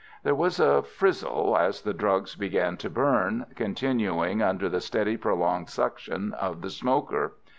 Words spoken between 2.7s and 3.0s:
to